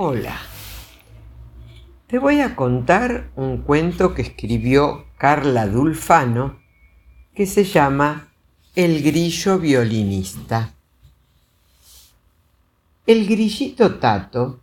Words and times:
Hola. 0.00 0.38
Te 2.06 2.20
voy 2.20 2.38
a 2.38 2.54
contar 2.54 3.32
un 3.34 3.62
cuento 3.62 4.14
que 4.14 4.22
escribió 4.22 5.06
Carla 5.18 5.66
Dulfano 5.66 6.60
que 7.34 7.46
se 7.46 7.64
llama 7.64 8.28
El 8.76 9.02
grillo 9.02 9.58
violinista. 9.58 10.72
El 13.08 13.26
grillito 13.26 13.96
Tato 13.96 14.60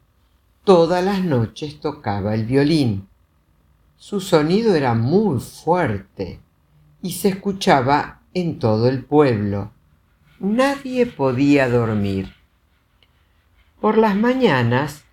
todas 0.64 1.04
las 1.04 1.22
noches 1.22 1.82
tocaba 1.82 2.34
el 2.34 2.46
violín. 2.46 3.10
Su 3.98 4.22
sonido 4.22 4.74
era 4.74 4.94
muy 4.94 5.42
fuerte 5.42 6.40
y 7.02 7.12
se 7.12 7.28
escuchaba 7.28 8.22
en 8.34 8.58
todo 8.58 8.88
el 8.88 9.04
pueblo. 9.04 9.74
Nadie 10.40 11.06
podía 11.06 11.68
dormir. 11.68 12.34
Por 13.82 13.98
las 13.98 14.16
mañanas 14.16 15.05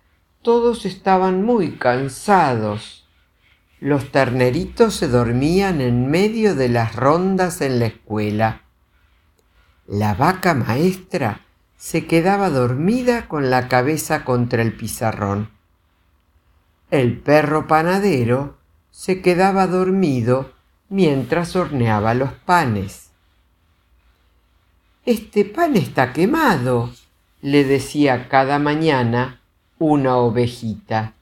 todos 0.43 0.85
estaban 0.85 1.43
muy 1.43 1.77
cansados. 1.77 3.07
Los 3.79 4.11
terneritos 4.11 4.93
se 4.93 5.07
dormían 5.07 5.81
en 5.81 6.11
medio 6.11 6.53
de 6.55 6.69
las 6.69 6.95
rondas 6.95 7.61
en 7.61 7.79
la 7.79 7.87
escuela. 7.87 8.61
La 9.87 10.13
vaca 10.13 10.53
maestra 10.53 11.41
se 11.77 12.05
quedaba 12.05 12.49
dormida 12.49 13.27
con 13.27 13.49
la 13.49 13.67
cabeza 13.67 14.23
contra 14.23 14.61
el 14.61 14.73
pizarrón. 14.73 15.49
El 16.91 17.19
perro 17.19 17.67
panadero 17.67 18.57
se 18.91 19.21
quedaba 19.21 19.67
dormido 19.67 20.53
mientras 20.89 21.55
horneaba 21.55 22.13
los 22.13 22.31
panes. 22.31 23.09
Este 25.05 25.43
pan 25.43 25.75
está 25.75 26.13
quemado, 26.13 26.93
le 27.41 27.65
decía 27.65 28.29
cada 28.29 28.59
mañana 28.59 29.41
una 29.79 30.17
ovejita 30.17 31.13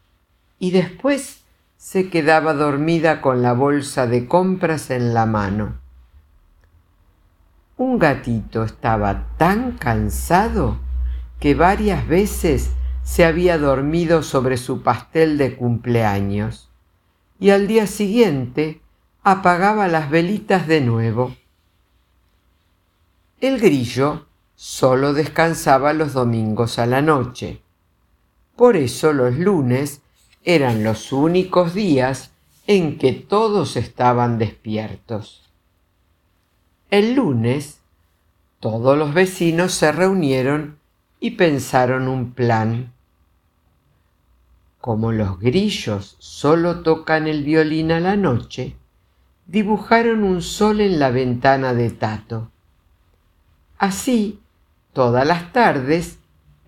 y 0.59 0.72
después 0.72 1.42
se 1.78 2.09
quedaba 2.09 2.53
dormida 2.53 3.22
con 3.22 3.42
la 3.42 3.53
bolsa 3.53 4.06
de 4.06 4.28
compras 4.28 4.92
en 4.92 5.14
la 5.16 5.25
mano. 5.25 5.80
Un 7.78 7.98
gatito 7.98 8.64
estaba 8.64 9.25
tan 9.38 9.72
cansado 9.72 10.78
que 11.40 11.56
varias 11.56 12.08
veces 12.08 12.72
se 13.02 13.25
había 13.25 13.58
dormido 13.58 14.22
sobre 14.22 14.58
su 14.58 14.84
pastel 14.84 15.40
de 15.40 15.56
cumpleaños 15.56 16.70
y 17.40 17.50
al 17.50 17.66
día 17.66 17.88
siguiente 17.88 18.81
apagaba 19.23 19.88
las 19.88 20.12
velitas 20.12 20.68
de 20.68 20.81
nuevo. 20.81 21.36
El 23.40 23.59
grillo 23.59 24.28
solo 24.53 25.14
descansaba 25.14 25.94
los 25.94 26.14
domingos 26.14 26.78
a 26.78 26.86
la 26.86 27.02
noche 27.02 27.64
por 28.62 28.78
eso 28.78 29.12
los 29.12 29.40
lunes 29.40 30.04
eran 30.44 30.84
los 30.84 31.12
únicos 31.12 31.73
días 31.73 32.30
en 32.68 33.00
que 33.00 33.12
todos 33.12 33.76
estaban 33.76 34.38
despiertos. 34.38 35.50
El 36.92 37.16
lunes 37.16 37.80
todos 38.59 38.95
los 38.95 39.16
vecinos 39.16 39.72
se 39.72 39.92
reunieron 39.92 40.78
y 41.20 41.31
pensaron 41.31 42.08
un 42.08 42.34
plan. 42.34 42.94
Como 44.80 45.12
los 45.12 45.40
grillos 45.40 46.16
solo 46.20 46.81
tocan 46.81 47.25
el 47.25 47.44
violín 47.44 47.92
a 47.92 48.00
la 48.00 48.16
noche, 48.16 48.75
dibujaron 49.48 50.23
un 50.23 50.44
sol 50.44 50.81
en 50.81 51.00
la 51.00 51.09
ventana 51.09 51.73
de 51.73 51.90
Tato. 51.90 52.52
Así, 53.80 54.40
todas 54.94 55.25
las 55.25 55.52
tardes, 55.52 56.20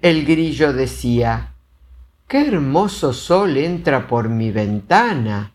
el 0.02 0.26
grillo 0.26 0.74
decía, 0.74 1.53
qué 2.34 2.48
hermoso 2.48 3.14
sol 3.14 3.58
entra 3.58 4.08
por 4.08 4.28
mi 4.28 4.50
ventana. 4.50 5.54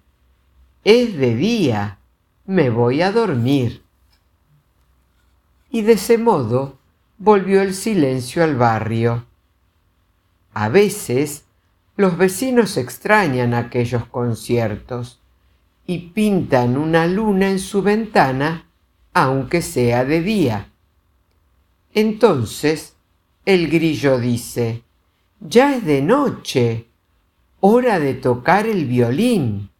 Es 0.84 1.16
de 1.16 1.34
día, 1.34 1.98
me 2.46 2.70
voy 2.70 3.02
a 3.02 3.10
dormir. 3.10 3.82
Y 5.70 5.82
de 5.82 5.94
ese 5.94 6.18
modo 6.18 6.78
volvió 7.18 7.62
el 7.62 7.74
silencio 7.74 8.44
al 8.44 8.54
barrio. 8.54 9.26
A 10.54 10.68
veces 10.68 11.46
los 11.96 12.16
vecinos 12.16 12.76
extrañan 12.76 13.54
aquellos 13.54 14.06
conciertos 14.06 15.20
y 15.84 16.10
pintan 16.10 16.76
una 16.76 17.08
luna 17.08 17.50
en 17.50 17.58
su 17.58 17.82
ventana 17.82 18.70
aunque 19.12 19.62
sea 19.62 20.04
de 20.04 20.22
día. 20.22 20.70
Entonces 21.92 22.94
el 23.44 23.68
grillo 23.68 24.20
dice, 24.20 24.84
ya 25.40 25.76
es 25.76 25.84
de 25.84 26.02
noche, 26.02 26.86
hora 27.60 27.98
de 27.98 28.14
tocar 28.14 28.66
el 28.66 28.86
violín. 28.86 29.70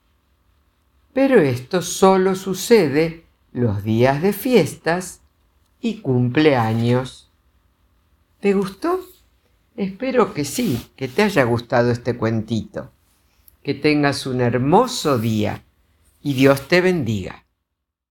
Pero 1.13 1.41
esto 1.41 1.83
solo 1.83 2.35
sucede 2.35 3.25
los 3.53 3.83
días 3.83 4.23
de 4.23 4.33
fiestas 4.33 5.21
y 5.81 6.01
cumpleaños. 6.01 7.31
¿Te 8.41 8.55
gustó? 8.55 9.01
Espero 9.77 10.35
que 10.35 10.45
sí, 10.45 10.91
que 10.97 11.09
te 11.09 11.23
haya 11.23 11.45
gustado 11.45 11.91
este 11.91 12.17
cuentito. 12.17 12.91
Que 13.63 13.75
tengas 13.75 14.27
un 14.27 14.41
hermoso 14.41 15.19
día 15.19 15.65
y 16.23 16.35
Dios 16.35 16.69
te 16.69 16.81
bendiga. 16.81 17.45